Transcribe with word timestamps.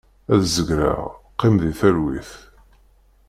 Ad 0.33 0.41
zegreɣ, 0.55 1.01
qqim 1.33 1.55
di 1.61 1.71
talwit. 1.79 2.31